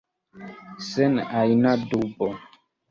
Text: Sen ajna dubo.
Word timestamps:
Sen 0.89 1.13
ajna 1.43 1.71
dubo. 1.89 2.29